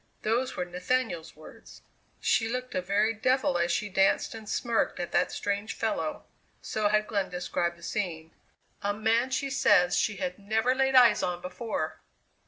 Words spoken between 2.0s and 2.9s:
"She looked a